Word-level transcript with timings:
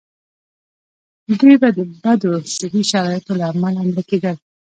دوی 1.39 1.55
به 1.61 1.69
د 1.77 1.79
بدو 2.03 2.31
صحي 2.57 2.81
شرایطو 2.91 3.31
له 3.39 3.45
امله 3.53 3.81
مړه 3.87 4.03
کېدل. 4.09 4.35